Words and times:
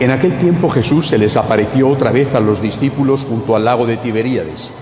En 0.00 0.10
aquel 0.10 0.38
tiempo 0.38 0.70
Jesús 0.70 1.08
se 1.08 1.18
les 1.18 1.36
apareció 1.36 1.86
otra 1.86 2.10
vez 2.10 2.34
a 2.34 2.40
los 2.40 2.62
discípulos 2.62 3.22
junto 3.28 3.54
al 3.54 3.66
lago 3.66 3.84
de 3.84 3.98
Tiberíades. 3.98 4.72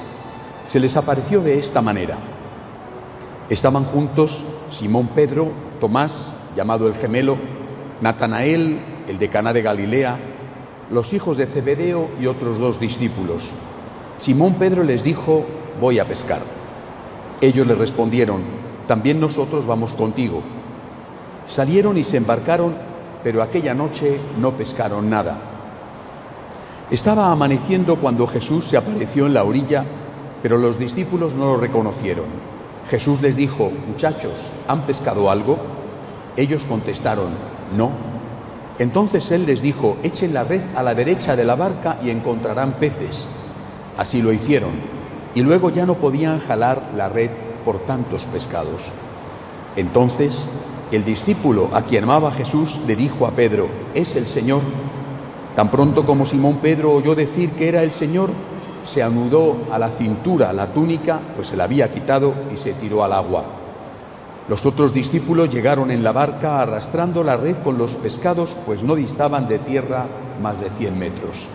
Se 0.68 0.78
les 0.78 0.96
apareció 0.96 1.40
de 1.40 1.58
esta 1.58 1.82
manera. 1.82 2.18
Estaban 3.50 3.82
juntos 3.82 4.44
Simón 4.70 5.08
Pedro, 5.08 5.50
Tomás, 5.80 6.34
llamado 6.54 6.86
el 6.86 6.94
gemelo, 6.94 7.36
Natanael, 8.00 8.78
el 9.08 9.18
de 9.18 9.28
Caná 9.28 9.52
de 9.52 9.62
Galilea, 9.62 10.20
los 10.92 11.12
hijos 11.12 11.36
de 11.36 11.46
Zebedeo 11.46 12.10
y 12.20 12.26
otros 12.26 12.60
dos 12.60 12.78
discípulos. 12.78 13.54
Simón 14.20 14.54
Pedro 14.54 14.84
les 14.84 15.02
dijo, 15.02 15.44
voy 15.80 15.98
a 15.98 16.04
pescar. 16.04 16.42
Ellos 17.40 17.66
le 17.66 17.74
respondieron, 17.74 18.42
también 18.86 19.18
nosotros 19.18 19.66
vamos 19.66 19.94
contigo. 19.94 20.42
Salieron 21.48 21.98
y 21.98 22.04
se 22.04 22.18
embarcaron, 22.18 22.74
pero 23.22 23.42
aquella 23.42 23.74
noche 23.74 24.18
no 24.38 24.52
pescaron 24.52 25.10
nada. 25.10 25.38
Estaba 26.90 27.30
amaneciendo 27.30 27.96
cuando 27.96 28.26
Jesús 28.26 28.64
se 28.66 28.76
apareció 28.76 29.26
en 29.26 29.34
la 29.34 29.44
orilla, 29.44 29.84
pero 30.42 30.56
los 30.56 30.78
discípulos 30.78 31.34
no 31.34 31.46
lo 31.46 31.56
reconocieron. 31.56 32.26
Jesús 32.88 33.20
les 33.20 33.36
dijo, 33.36 33.70
muchachos, 33.86 34.32
¿han 34.66 34.82
pescado 34.82 35.30
algo? 35.30 35.58
Ellos 36.36 36.64
contestaron, 36.64 37.28
no. 37.76 37.90
Entonces 38.78 39.30
él 39.32 39.44
les 39.44 39.60
dijo, 39.60 39.98
echen 40.02 40.32
la 40.32 40.44
red 40.44 40.62
a 40.74 40.82
la 40.82 40.94
derecha 40.94 41.36
de 41.36 41.44
la 41.44 41.56
barca 41.56 41.98
y 42.02 42.10
encontrarán 42.10 42.74
peces. 42.74 43.28
Así 43.98 44.22
lo 44.22 44.32
hicieron, 44.32 44.70
y 45.34 45.42
luego 45.42 45.70
ya 45.70 45.84
no 45.84 45.94
podían 45.94 46.38
jalar 46.38 46.90
la 46.96 47.08
red 47.08 47.30
por 47.64 47.80
tantos 47.80 48.24
pescados. 48.24 48.82
Entonces 49.76 50.48
el 50.90 51.04
discípulo 51.04 51.68
a 51.72 51.82
quien 51.82 52.04
amaba 52.04 52.32
Jesús 52.32 52.80
le 52.86 52.96
dijo 52.96 53.26
a 53.26 53.32
Pedro, 53.32 53.68
es 53.94 54.16
el 54.16 54.26
Señor. 54.26 54.62
Tan 55.54 55.70
pronto 55.70 56.06
como 56.06 56.26
Simón 56.26 56.58
Pedro 56.58 56.92
oyó 56.92 57.14
decir 57.14 57.50
que 57.52 57.68
era 57.68 57.82
el 57.82 57.92
Señor, 57.92 58.30
se 58.84 59.02
anudó 59.02 59.56
a 59.70 59.78
la 59.78 59.90
cintura 59.90 60.52
la 60.52 60.72
túnica, 60.72 61.20
pues 61.36 61.48
se 61.48 61.56
la 61.56 61.64
había 61.64 61.90
quitado 61.90 62.32
y 62.52 62.56
se 62.56 62.72
tiró 62.72 63.04
al 63.04 63.12
agua. 63.12 63.44
Los 64.48 64.64
otros 64.64 64.94
discípulos 64.94 65.52
llegaron 65.52 65.90
en 65.90 66.02
la 66.02 66.12
barca 66.12 66.62
arrastrando 66.62 67.22
la 67.22 67.36
red 67.36 67.58
con 67.58 67.76
los 67.76 67.96
pescados, 67.96 68.56
pues 68.64 68.82
no 68.82 68.94
distaban 68.94 69.46
de 69.46 69.58
tierra 69.58 70.06
más 70.40 70.58
de 70.58 70.70
cien 70.70 70.98
metros. 70.98 71.48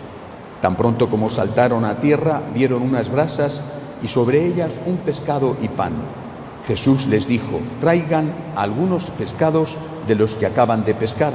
Tan 0.61 0.75
pronto 0.75 1.09
como 1.09 1.31
saltaron 1.31 1.85
a 1.85 1.99
tierra, 1.99 2.39
vieron 2.53 2.83
unas 2.83 3.11
brasas 3.11 3.63
y 4.03 4.07
sobre 4.07 4.45
ellas 4.45 4.73
un 4.85 4.97
pescado 4.97 5.57
y 5.59 5.69
pan. 5.69 6.22
Jesús 6.67 7.07
les 7.07 7.27
dijo, 7.27 7.59
traigan 7.81 8.33
algunos 8.55 9.09
pescados 9.11 9.77
de 10.07 10.15
los 10.15 10.37
que 10.37 10.45
acaban 10.45 10.85
de 10.85 10.95
pescar. 10.95 11.33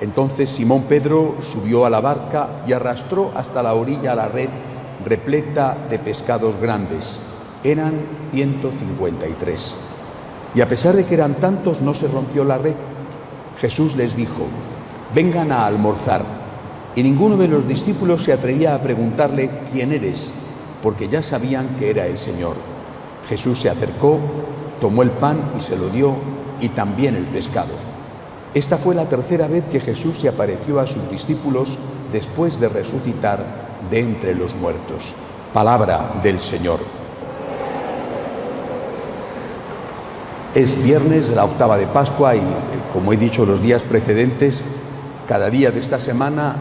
Entonces 0.00 0.50
Simón 0.50 0.82
Pedro 0.82 1.36
subió 1.40 1.86
a 1.86 1.90
la 1.90 2.00
barca 2.00 2.62
y 2.66 2.72
arrastró 2.72 3.32
hasta 3.34 3.62
la 3.62 3.74
orilla 3.74 4.14
la 4.14 4.28
red 4.28 4.48
repleta 5.04 5.76
de 5.88 5.98
pescados 5.98 6.56
grandes. 6.60 7.18
Eran 7.64 7.94
153. 8.32 9.76
Y 10.54 10.60
a 10.60 10.68
pesar 10.68 10.94
de 10.94 11.04
que 11.04 11.14
eran 11.14 11.34
tantos, 11.34 11.80
no 11.80 11.94
se 11.94 12.08
rompió 12.08 12.44
la 12.44 12.58
red. 12.58 12.74
Jesús 13.60 13.96
les 13.96 14.14
dijo, 14.14 14.46
vengan 15.14 15.52
a 15.52 15.66
almorzar. 15.66 16.22
Y 16.94 17.02
ninguno 17.02 17.36
de 17.36 17.48
los 17.48 17.66
discípulos 17.66 18.22
se 18.24 18.32
atrevía 18.32 18.74
a 18.74 18.82
preguntarle, 18.82 19.50
¿quién 19.72 19.92
eres? 19.92 20.32
Porque 20.82 21.08
ya 21.08 21.22
sabían 21.22 21.76
que 21.78 21.90
era 21.90 22.06
el 22.06 22.18
Señor. 22.18 22.77
Jesús 23.28 23.60
se 23.60 23.70
acercó, 23.70 24.18
tomó 24.80 25.02
el 25.02 25.10
pan 25.10 25.52
y 25.58 25.62
se 25.62 25.76
lo 25.76 25.88
dio, 25.88 26.14
y 26.60 26.70
también 26.70 27.14
el 27.14 27.24
pescado. 27.24 27.74
Esta 28.54 28.78
fue 28.78 28.94
la 28.94 29.08
tercera 29.08 29.46
vez 29.46 29.64
que 29.70 29.80
Jesús 29.80 30.18
se 30.18 30.28
apareció 30.28 30.80
a 30.80 30.86
sus 30.86 31.08
discípulos 31.10 31.78
después 32.12 32.58
de 32.58 32.68
resucitar 32.68 33.44
de 33.90 34.00
entre 34.00 34.34
los 34.34 34.54
muertos. 34.54 35.12
Palabra 35.52 36.12
del 36.22 36.40
Señor. 36.40 36.80
Es 40.54 40.82
viernes 40.82 41.28
la 41.28 41.44
octava 41.44 41.76
de 41.76 41.86
Pascua 41.86 42.34
y, 42.34 42.42
como 42.92 43.12
he 43.12 43.16
dicho 43.16 43.44
los 43.44 43.62
días 43.62 43.82
precedentes, 43.82 44.64
cada 45.28 45.50
día 45.50 45.70
de 45.70 45.80
esta 45.80 46.00
semana 46.00 46.56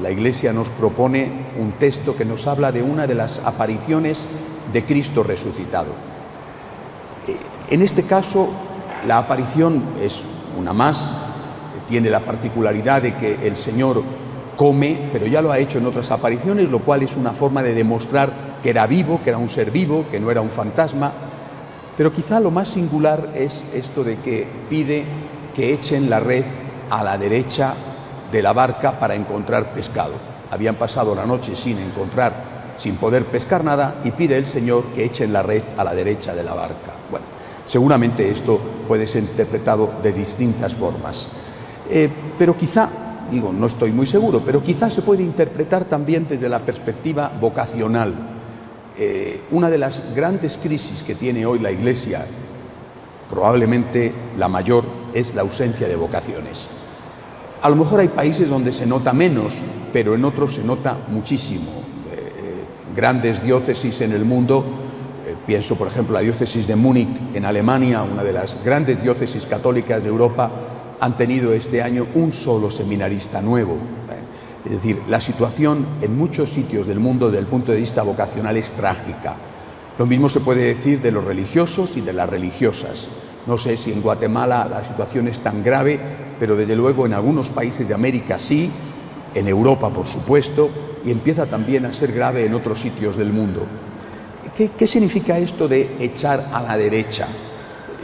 la 0.00 0.10
Iglesia 0.10 0.52
nos 0.52 0.68
propone 0.68 1.30
un 1.58 1.72
texto 1.72 2.16
que 2.16 2.24
nos 2.24 2.46
habla 2.46 2.70
de 2.70 2.82
una 2.82 3.08
de 3.08 3.16
las 3.16 3.40
apariciones 3.40 4.24
de 4.72 4.84
Cristo 4.84 5.22
resucitado. 5.22 5.88
En 7.70 7.82
este 7.82 8.04
caso, 8.04 8.48
la 9.06 9.18
aparición 9.18 9.82
es 10.00 10.22
una 10.58 10.72
más, 10.72 11.12
tiene 11.88 12.10
la 12.10 12.20
particularidad 12.20 13.02
de 13.02 13.14
que 13.14 13.46
el 13.46 13.56
Señor 13.56 14.02
come, 14.56 15.08
pero 15.12 15.26
ya 15.26 15.40
lo 15.40 15.52
ha 15.52 15.58
hecho 15.58 15.78
en 15.78 15.86
otras 15.86 16.10
apariciones, 16.10 16.68
lo 16.68 16.80
cual 16.80 17.02
es 17.02 17.16
una 17.16 17.32
forma 17.32 17.62
de 17.62 17.74
demostrar 17.74 18.32
que 18.62 18.70
era 18.70 18.86
vivo, 18.86 19.20
que 19.22 19.30
era 19.30 19.38
un 19.38 19.48
ser 19.48 19.70
vivo, 19.70 20.06
que 20.10 20.18
no 20.18 20.30
era 20.30 20.40
un 20.40 20.50
fantasma. 20.50 21.12
Pero 21.96 22.12
quizá 22.12 22.40
lo 22.40 22.50
más 22.50 22.68
singular 22.68 23.30
es 23.34 23.64
esto 23.72 24.04
de 24.04 24.16
que 24.16 24.46
pide 24.68 25.04
que 25.54 25.72
echen 25.72 26.10
la 26.10 26.20
red 26.20 26.44
a 26.90 27.04
la 27.04 27.18
derecha 27.18 27.74
de 28.30 28.42
la 28.42 28.52
barca 28.52 28.98
para 28.98 29.14
encontrar 29.14 29.72
pescado. 29.72 30.12
Habían 30.50 30.76
pasado 30.76 31.14
la 31.14 31.26
noche 31.26 31.54
sin 31.54 31.78
encontrar, 31.78 32.57
sin 32.78 32.96
poder 32.96 33.24
pescar 33.24 33.64
nada, 33.64 33.96
y 34.04 34.12
pide 34.12 34.36
el 34.36 34.46
Señor 34.46 34.84
que 34.94 35.04
echen 35.04 35.32
la 35.32 35.42
red 35.42 35.62
a 35.76 35.84
la 35.84 35.94
derecha 35.94 36.34
de 36.34 36.44
la 36.44 36.54
barca. 36.54 36.92
Bueno, 37.10 37.26
seguramente 37.66 38.30
esto 38.30 38.58
puede 38.86 39.06
ser 39.06 39.22
interpretado 39.22 39.90
de 40.02 40.12
distintas 40.12 40.74
formas. 40.74 41.28
Eh, 41.90 42.08
pero 42.38 42.56
quizá 42.56 42.88
digo, 43.30 43.52
no 43.52 43.66
estoy 43.66 43.92
muy 43.92 44.06
seguro, 44.06 44.42
pero 44.44 44.62
quizás 44.62 44.94
se 44.94 45.02
puede 45.02 45.22
interpretar 45.22 45.84
también 45.84 46.26
desde 46.28 46.48
la 46.48 46.60
perspectiva 46.60 47.30
vocacional. 47.40 48.14
Eh, 48.96 49.42
una 49.50 49.70
de 49.70 49.78
las 49.78 50.02
grandes 50.14 50.56
crisis 50.56 51.02
que 51.02 51.14
tiene 51.14 51.46
hoy 51.46 51.58
la 51.58 51.70
Iglesia, 51.70 52.24
probablemente 53.30 54.12
la 54.36 54.48
mayor, 54.48 54.84
es 55.14 55.34
la 55.34 55.42
ausencia 55.42 55.88
de 55.88 55.96
vocaciones. 55.96 56.68
A 57.62 57.70
lo 57.70 57.76
mejor 57.76 58.00
hay 58.00 58.08
países 58.08 58.48
donde 58.48 58.72
se 58.72 58.86
nota 58.86 59.12
menos, 59.12 59.52
pero 59.92 60.14
en 60.14 60.24
otros 60.24 60.54
se 60.54 60.64
nota 60.64 60.96
muchísimo. 61.08 61.70
Eh, 62.88 62.94
grandes 62.94 63.42
diócesis 63.42 64.00
en 64.00 64.12
el 64.12 64.24
mundo, 64.24 64.64
eh, 65.26 65.34
pienso 65.46 65.76
por 65.76 65.88
ejemplo 65.88 66.14
la 66.14 66.20
diócesis 66.20 66.66
de 66.66 66.76
Múnich 66.76 67.34
en 67.34 67.44
Alemania, 67.44 68.02
una 68.02 68.22
de 68.22 68.32
las 68.32 68.56
grandes 68.64 69.02
diócesis 69.02 69.46
católicas 69.46 70.02
de 70.02 70.08
Europa, 70.08 70.50
han 71.00 71.16
tenido 71.16 71.52
este 71.52 71.82
año 71.82 72.06
un 72.14 72.32
solo 72.32 72.70
seminarista 72.70 73.40
nuevo. 73.40 73.76
Es 74.64 74.72
decir, 74.72 75.00
la 75.08 75.20
situación 75.20 75.86
en 76.02 76.18
muchos 76.18 76.50
sitios 76.50 76.86
del 76.86 76.98
mundo 76.98 77.26
desde 77.26 77.38
el 77.38 77.46
punto 77.46 77.72
de 77.72 77.78
vista 77.78 78.02
vocacional 78.02 78.56
es 78.56 78.72
trágica. 78.72 79.34
Lo 79.98 80.04
mismo 80.04 80.28
se 80.28 80.40
puede 80.40 80.64
decir 80.64 81.00
de 81.00 81.12
los 81.12 81.24
religiosos 81.24 81.96
y 81.96 82.00
de 82.00 82.12
las 82.12 82.28
religiosas. 82.28 83.08
No 83.46 83.56
sé 83.56 83.76
si 83.76 83.92
en 83.92 84.02
Guatemala 84.02 84.68
la 84.68 84.84
situación 84.86 85.28
es 85.28 85.40
tan 85.40 85.62
grave, 85.62 85.98
pero 86.38 86.56
desde 86.56 86.76
luego 86.76 87.06
en 87.06 87.14
algunos 87.14 87.48
países 87.48 87.88
de 87.88 87.94
América 87.94 88.38
sí, 88.38 88.70
en 89.34 89.48
Europa 89.48 89.90
por 89.90 90.06
supuesto, 90.06 90.68
y 91.04 91.10
empieza 91.10 91.46
también 91.46 91.86
a 91.86 91.92
ser 91.92 92.12
grave 92.12 92.44
en 92.44 92.54
otros 92.54 92.80
sitios 92.80 93.16
del 93.16 93.32
mundo. 93.32 93.66
¿Qué, 94.56 94.70
qué 94.76 94.86
significa 94.86 95.38
esto 95.38 95.68
de 95.68 95.96
echar 96.00 96.48
a 96.52 96.62
la 96.62 96.76
derecha? 96.76 97.28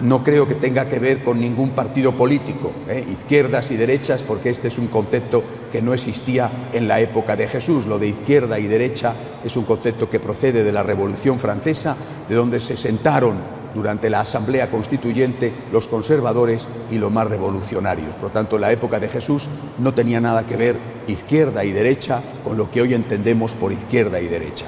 no 0.02 0.24
creo 0.24 0.48
que 0.48 0.54
tenga 0.54 0.88
que 0.88 0.98
ver 0.98 1.22
con 1.22 1.40
ningún 1.40 1.70
partido 1.70 2.16
político, 2.16 2.72
¿eh? 2.88 3.04
izquierdas 3.10 3.70
y 3.70 3.76
derechas, 3.76 4.22
porque 4.22 4.50
este 4.50 4.68
es 4.68 4.78
un 4.78 4.88
concepto 4.88 5.42
que 5.70 5.82
no 5.82 5.94
existía 5.94 6.50
en 6.72 6.88
la 6.88 7.00
época 7.00 7.36
de 7.36 7.48
Jesús. 7.48 7.86
Lo 7.86 7.98
de 7.98 8.08
izquierda 8.08 8.58
y 8.58 8.66
derecha 8.66 9.14
es 9.44 9.56
un 9.56 9.64
concepto 9.64 10.08
que 10.08 10.20
procede 10.20 10.64
de 10.64 10.72
la 10.72 10.82
Revolución 10.82 11.38
Francesa, 11.38 11.96
de 12.28 12.34
donde 12.34 12.60
se 12.60 12.76
sentaron 12.76 13.63
durante 13.74 14.08
la 14.08 14.20
Asamblea 14.20 14.70
Constituyente 14.70 15.52
los 15.72 15.88
conservadores 15.88 16.66
y 16.90 16.98
los 16.98 17.12
más 17.12 17.28
revolucionarios. 17.28 18.14
Por 18.14 18.24
lo 18.24 18.30
tanto, 18.30 18.58
la 18.58 18.72
época 18.72 19.00
de 19.00 19.08
Jesús 19.08 19.44
no 19.78 19.92
tenía 19.92 20.20
nada 20.20 20.46
que 20.46 20.56
ver 20.56 20.76
izquierda 21.06 21.64
y 21.64 21.72
derecha 21.72 22.22
con 22.44 22.56
lo 22.56 22.70
que 22.70 22.80
hoy 22.80 22.94
entendemos 22.94 23.52
por 23.52 23.72
izquierda 23.72 24.20
y 24.20 24.28
derecha. 24.28 24.66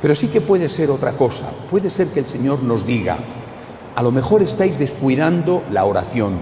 Pero 0.00 0.14
sí 0.14 0.28
que 0.28 0.40
puede 0.40 0.68
ser 0.68 0.90
otra 0.90 1.12
cosa. 1.12 1.50
Puede 1.70 1.90
ser 1.90 2.08
que 2.08 2.20
el 2.20 2.26
Señor 2.26 2.62
nos 2.62 2.86
diga, 2.86 3.18
a 3.94 4.02
lo 4.02 4.12
mejor 4.12 4.42
estáis 4.42 4.78
descuidando 4.78 5.62
la 5.70 5.84
oración, 5.84 6.38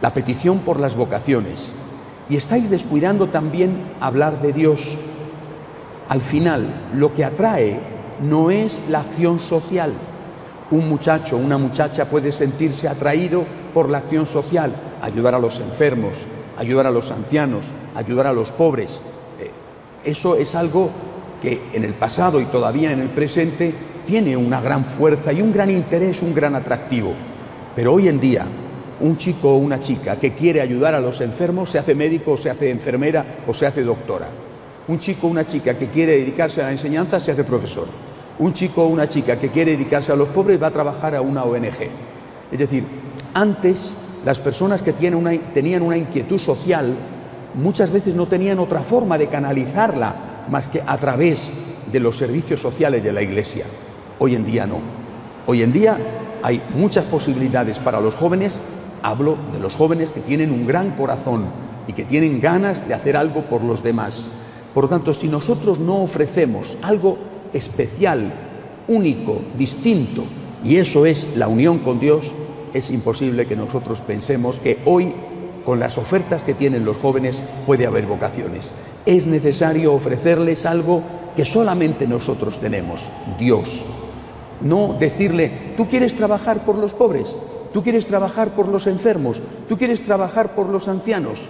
la 0.00 0.14
petición 0.14 0.60
por 0.60 0.78
las 0.78 0.94
vocaciones, 0.94 1.72
y 2.28 2.36
estáis 2.36 2.70
descuidando 2.70 3.28
también 3.28 3.76
hablar 4.00 4.40
de 4.40 4.52
Dios. 4.52 4.80
Al 6.08 6.20
final, 6.20 6.66
lo 6.94 7.14
que 7.14 7.24
atrae 7.24 7.80
no 8.22 8.50
es 8.50 8.80
la 8.88 9.00
acción 9.00 9.40
social. 9.40 9.92
Un 10.72 10.88
muchacho, 10.88 11.36
una 11.36 11.58
muchacha 11.58 12.06
puede 12.06 12.32
sentirse 12.32 12.88
atraído 12.88 13.44
por 13.74 13.90
la 13.90 13.98
acción 13.98 14.26
social, 14.26 14.72
ayudar 15.02 15.34
a 15.34 15.38
los 15.38 15.60
enfermos, 15.60 16.14
ayudar 16.56 16.86
a 16.86 16.90
los 16.90 17.10
ancianos, 17.10 17.66
ayudar 17.94 18.26
a 18.26 18.32
los 18.32 18.52
pobres. 18.52 19.02
Eh, 19.38 19.50
eso 20.02 20.34
es 20.34 20.54
algo 20.54 20.88
que 21.42 21.60
en 21.74 21.84
el 21.84 21.92
pasado 21.92 22.40
y 22.40 22.46
todavía 22.46 22.90
en 22.90 23.00
el 23.00 23.10
presente 23.10 23.74
tiene 24.06 24.34
una 24.34 24.62
gran 24.62 24.86
fuerza 24.86 25.30
y 25.30 25.42
un 25.42 25.52
gran 25.52 25.70
interés, 25.70 26.22
un 26.22 26.34
gran 26.34 26.54
atractivo. 26.54 27.12
Pero 27.76 27.92
hoy 27.92 28.08
en 28.08 28.18
día, 28.18 28.46
un 29.00 29.18
chico 29.18 29.50
o 29.50 29.58
una 29.58 29.78
chica 29.78 30.16
que 30.16 30.32
quiere 30.32 30.62
ayudar 30.62 30.94
a 30.94 31.00
los 31.00 31.20
enfermos 31.20 31.68
se 31.68 31.80
hace 31.80 31.94
médico 31.94 32.32
o 32.32 32.38
se 32.38 32.48
hace 32.48 32.70
enfermera 32.70 33.26
o 33.46 33.52
se 33.52 33.66
hace 33.66 33.82
doctora. 33.82 34.28
Un 34.88 34.98
chico 34.98 35.26
o 35.26 35.30
una 35.30 35.46
chica 35.46 35.76
que 35.76 35.88
quiere 35.88 36.12
dedicarse 36.12 36.62
a 36.62 36.64
la 36.64 36.72
enseñanza 36.72 37.20
se 37.20 37.32
hace 37.32 37.44
profesor. 37.44 38.11
Un 38.38 38.52
chico 38.52 38.82
o 38.82 38.86
una 38.86 39.08
chica 39.08 39.36
que 39.36 39.50
quiere 39.50 39.72
dedicarse 39.72 40.12
a 40.12 40.16
los 40.16 40.28
pobres 40.28 40.62
va 40.62 40.68
a 40.68 40.72
trabajar 40.72 41.14
a 41.14 41.20
una 41.20 41.44
ONG. 41.44 41.88
Es 42.50 42.58
decir, 42.58 42.84
antes 43.34 43.94
las 44.24 44.38
personas 44.38 44.82
que 44.82 44.92
tenían 44.92 45.82
una 45.82 45.96
inquietud 45.96 46.38
social 46.38 46.96
muchas 47.54 47.90
veces 47.92 48.14
no 48.14 48.26
tenían 48.26 48.58
otra 48.58 48.80
forma 48.80 49.18
de 49.18 49.26
canalizarla 49.26 50.14
más 50.50 50.68
que 50.68 50.82
a 50.84 50.96
través 50.98 51.50
de 51.90 52.00
los 52.00 52.16
servicios 52.16 52.60
sociales 52.60 53.02
de 53.02 53.12
la 53.12 53.22
Iglesia. 53.22 53.66
Hoy 54.18 54.34
en 54.34 54.44
día 54.44 54.66
no. 54.66 54.80
Hoy 55.46 55.62
en 55.62 55.72
día 55.72 55.98
hay 56.42 56.62
muchas 56.74 57.04
posibilidades 57.04 57.78
para 57.78 58.00
los 58.00 58.14
jóvenes. 58.14 58.58
Hablo 59.02 59.36
de 59.52 59.60
los 59.60 59.74
jóvenes 59.74 60.12
que 60.12 60.20
tienen 60.20 60.52
un 60.52 60.66
gran 60.66 60.92
corazón 60.92 61.44
y 61.86 61.92
que 61.92 62.04
tienen 62.04 62.40
ganas 62.40 62.86
de 62.86 62.94
hacer 62.94 63.16
algo 63.16 63.42
por 63.42 63.62
los 63.62 63.82
demás. 63.82 64.30
Por 64.72 64.84
lo 64.84 64.90
tanto, 64.90 65.12
si 65.12 65.28
nosotros 65.28 65.78
no 65.78 65.96
ofrecemos 65.96 66.78
algo 66.82 67.18
especial, 67.52 68.32
único, 68.88 69.40
distinto, 69.56 70.24
y 70.64 70.76
eso 70.76 71.06
es 71.06 71.36
la 71.36 71.48
unión 71.48 71.78
con 71.78 71.98
Dios, 71.98 72.32
es 72.72 72.90
imposible 72.90 73.46
que 73.46 73.56
nosotros 73.56 74.00
pensemos 74.00 74.58
que 74.58 74.78
hoy, 74.84 75.12
con 75.64 75.78
las 75.78 75.98
ofertas 75.98 76.44
que 76.44 76.54
tienen 76.54 76.84
los 76.84 76.96
jóvenes, 76.96 77.40
puede 77.66 77.86
haber 77.86 78.06
vocaciones. 78.06 78.72
Es 79.04 79.26
necesario 79.26 79.92
ofrecerles 79.92 80.66
algo 80.66 81.02
que 81.36 81.44
solamente 81.44 82.06
nosotros 82.06 82.58
tenemos, 82.58 83.02
Dios. 83.38 83.82
No 84.60 84.96
decirle, 84.98 85.74
tú 85.76 85.88
quieres 85.88 86.14
trabajar 86.14 86.64
por 86.64 86.76
los 86.76 86.94
pobres, 86.94 87.36
tú 87.72 87.82
quieres 87.82 88.06
trabajar 88.06 88.50
por 88.54 88.68
los 88.68 88.86
enfermos, 88.86 89.40
tú 89.68 89.76
quieres 89.76 90.02
trabajar 90.02 90.54
por 90.54 90.68
los 90.68 90.88
ancianos. 90.88 91.40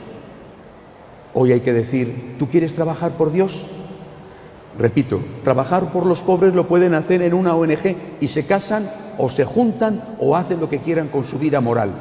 Hoy 1.34 1.52
hay 1.52 1.60
que 1.60 1.72
decir, 1.72 2.36
¿tú 2.38 2.48
quieres 2.48 2.74
trabajar 2.74 3.12
por 3.12 3.32
Dios? 3.32 3.64
Repito, 4.82 5.20
trabajar 5.44 5.92
por 5.92 6.06
los 6.06 6.22
pobres 6.22 6.54
lo 6.54 6.66
pueden 6.66 6.92
hacer 6.94 7.22
en 7.22 7.34
una 7.34 7.54
ONG 7.54 7.94
y 8.20 8.26
se 8.26 8.44
casan 8.46 8.90
o 9.16 9.30
se 9.30 9.44
juntan 9.44 10.16
o 10.18 10.34
hacen 10.34 10.58
lo 10.58 10.68
que 10.68 10.80
quieran 10.80 11.06
con 11.06 11.22
su 11.22 11.38
vida 11.38 11.60
moral. 11.60 11.92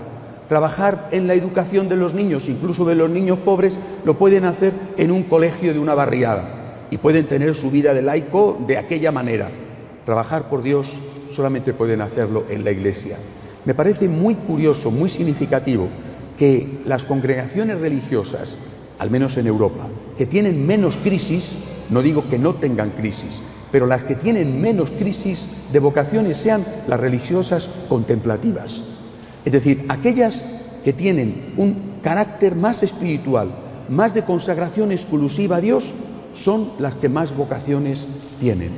Trabajar 0.48 1.08
en 1.12 1.28
la 1.28 1.36
educación 1.36 1.90
de 1.90 1.96
los 1.96 2.16
niños, 2.16 2.50
incluso 2.50 2.84
de 2.84 2.96
los 2.96 3.08
niños 3.08 3.38
pobres, 3.38 3.78
lo 4.04 4.18
pueden 4.18 4.46
hacer 4.46 4.74
en 4.98 5.12
un 5.12 5.22
colegio 5.22 5.74
de 5.74 5.80
una 5.80 5.94
barriada 5.94 6.88
y 6.90 6.98
pueden 6.98 7.28
tener 7.28 7.54
su 7.54 7.70
vida 7.70 7.94
de 7.94 8.02
laico 8.02 8.58
de 8.66 8.80
aquella 8.80 9.12
manera. 9.12 9.52
Trabajar 10.04 10.50
por 10.50 10.64
Dios 10.64 10.88
solamente 11.32 11.76
pueden 11.76 12.02
hacerlo 12.02 12.46
en 12.50 12.64
la 12.64 12.72
iglesia. 12.72 13.20
Me 13.64 13.76
parece 13.76 14.08
muy 14.08 14.34
curioso, 14.34 14.90
muy 14.90 15.12
significativo 15.12 15.88
que 16.36 16.80
las 16.88 17.04
congregaciones 17.04 17.80
religiosas, 17.80 18.58
al 18.98 19.12
menos 19.12 19.38
en 19.38 19.46
Europa, 19.46 19.86
que 20.18 20.26
tienen 20.26 20.66
menos 20.66 20.98
crisis, 20.98 21.56
no 21.92 22.02
digo 22.02 22.28
que 22.28 22.40
no 22.40 22.56
tengan 22.56 22.92
crisis, 22.92 23.42
pero 23.72 23.86
las 23.86 24.04
que 24.04 24.16
tienen 24.16 24.60
menos 24.60 24.90
crisis 24.90 25.46
de 25.72 25.80
vocaciones 25.80 26.38
sean 26.38 26.66
las 26.88 27.00
religiosas 27.00 27.70
contemplativas. 27.88 28.84
Es 29.46 29.52
decir, 29.52 29.86
aquellas 29.90 30.44
que 30.84 30.94
tienen 30.94 31.54
un 31.58 32.00
carácter 32.02 32.56
más 32.56 32.82
espiritual, 32.84 33.54
más 33.90 34.14
de 34.14 34.24
consagración 34.24 34.92
exclusiva 34.92 35.58
a 35.58 35.62
Dios, 35.62 35.94
son 36.34 36.72
las 36.80 36.96
que 36.96 37.10
más 37.10 37.36
vocaciones 37.36 38.08
tienen. 38.40 38.72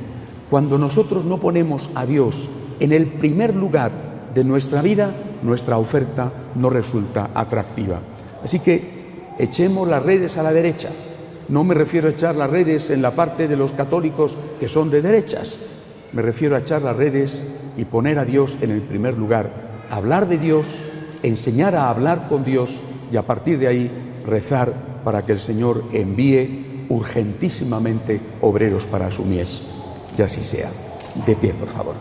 Cuando 0.50 0.78
nosotros 0.78 1.24
no 1.24 1.38
ponemos 1.38 1.90
a 1.94 2.06
Dios 2.06 2.48
en 2.80 2.92
el 2.92 3.06
primer 3.06 3.54
lugar 3.54 3.92
de 4.34 4.44
nuestra 4.44 4.82
vida, 4.82 5.14
nuestra 5.42 5.78
oferta 5.78 6.32
no 6.54 6.70
resulta 6.70 7.30
atractiva. 7.34 8.00
Así 8.42 8.58
que 8.58 9.34
echemos 9.38 9.88
las 9.88 10.02
redes 10.02 10.36
a 10.36 10.42
la 10.42 10.52
derecha, 10.52 10.90
no 11.48 11.64
me 11.64 11.74
refiero 11.74 12.08
a 12.08 12.12
echar 12.12 12.36
las 12.36 12.50
redes 12.50 12.90
en 12.90 13.02
la 13.02 13.14
parte 13.14 13.48
de 13.48 13.56
los 13.56 13.72
católicos 13.72 14.36
que 14.58 14.68
son 14.68 14.90
de 14.90 15.02
derechas. 15.02 15.58
Me 16.12 16.22
refiero 16.22 16.56
a 16.56 16.60
echar 16.60 16.82
las 16.82 16.96
redes 16.96 17.44
y 17.76 17.84
poner 17.84 18.18
a 18.18 18.24
Dios 18.24 18.56
en 18.60 18.70
el 18.70 18.80
primer 18.82 19.18
lugar. 19.18 19.50
Hablar 19.90 20.28
de 20.28 20.38
Dios, 20.38 20.66
enseñar 21.22 21.74
a 21.74 21.90
hablar 21.90 22.28
con 22.28 22.44
Dios 22.44 22.80
y 23.12 23.16
a 23.16 23.26
partir 23.26 23.58
de 23.58 23.68
ahí 23.68 23.90
rezar 24.26 24.72
para 25.04 25.24
que 25.24 25.32
el 25.32 25.40
Señor 25.40 25.84
envíe 25.92 26.86
urgentísimamente 26.88 28.20
obreros 28.40 28.86
para 28.86 29.10
su 29.10 29.24
mies. 29.24 29.62
Y 30.16 30.22
así 30.22 30.44
sea. 30.44 30.70
De 31.26 31.36
pie, 31.36 31.52
por 31.54 31.68
favor. 31.68 31.94